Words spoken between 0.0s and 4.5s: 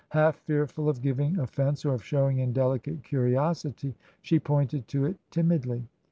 Half fearful of giving offence or of showing indelicate curiosity, she